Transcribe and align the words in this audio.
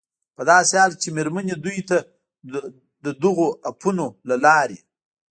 په 0.35 0.41
داسې 0.51 0.73
حال 0.79 0.91
کې 0.93 0.99
چې 1.03 1.09
مېرمنې 1.17 1.55
دوی 1.63 1.79
ته 1.89 1.97
د 3.03 3.07
دغو 3.23 3.47
اپونو 3.69 4.05
له 4.29 4.35
لارې 4.45 4.79